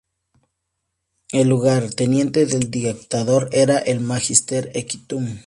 [1.31, 5.27] El lugarteniente del dictador era el "magister equitum".